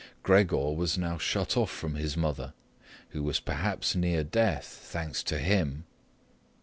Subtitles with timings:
[0.23, 2.55] Gregor was now shut off from his mother,
[3.09, 5.83] who was perhaps near death, thanks to him.